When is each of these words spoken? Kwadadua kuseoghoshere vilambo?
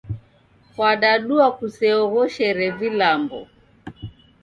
Kwadadua 0.73 1.47
kuseoghoshere 1.57 2.67
vilambo? 2.77 3.39